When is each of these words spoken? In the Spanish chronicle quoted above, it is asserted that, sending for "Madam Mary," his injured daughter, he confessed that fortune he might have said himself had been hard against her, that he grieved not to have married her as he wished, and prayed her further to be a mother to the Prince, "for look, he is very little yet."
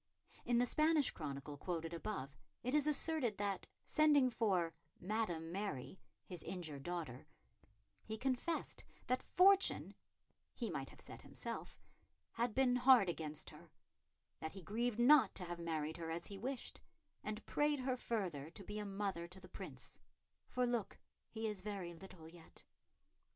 In 0.45 0.57
the 0.57 0.65
Spanish 0.65 1.11
chronicle 1.11 1.57
quoted 1.57 1.93
above, 1.93 2.35
it 2.63 2.73
is 2.73 2.87
asserted 2.87 3.37
that, 3.37 3.67
sending 3.85 4.31
for 4.31 4.73
"Madam 4.99 5.51
Mary," 5.51 5.99
his 6.25 6.41
injured 6.41 6.81
daughter, 6.81 7.27
he 8.03 8.17
confessed 8.17 8.83
that 9.05 9.21
fortune 9.21 9.93
he 10.55 10.71
might 10.71 10.89
have 10.89 11.01
said 11.01 11.21
himself 11.21 11.77
had 12.31 12.55
been 12.55 12.77
hard 12.77 13.09
against 13.09 13.51
her, 13.51 13.69
that 14.39 14.53
he 14.53 14.63
grieved 14.63 14.97
not 14.97 15.35
to 15.35 15.45
have 15.45 15.59
married 15.59 15.97
her 15.97 16.09
as 16.09 16.25
he 16.25 16.37
wished, 16.39 16.81
and 17.23 17.45
prayed 17.45 17.81
her 17.81 17.95
further 17.95 18.49
to 18.49 18.63
be 18.63 18.79
a 18.79 18.85
mother 18.87 19.27
to 19.27 19.39
the 19.39 19.47
Prince, 19.49 19.99
"for 20.47 20.65
look, 20.65 20.97
he 21.29 21.47
is 21.47 21.61
very 21.61 21.93
little 21.93 22.27
yet." 22.27 22.63